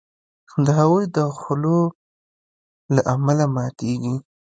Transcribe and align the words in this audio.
د 0.65 0.67
هغوی 0.79 1.05
د 1.15 1.17
خولو 1.39 1.79
له 2.95 3.01
امله 3.13 3.45
ماتیږي. 3.55 4.15